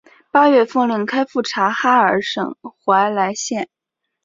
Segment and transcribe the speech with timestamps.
[0.31, 3.69] 八月奉令开赴察哈尔省怀来县。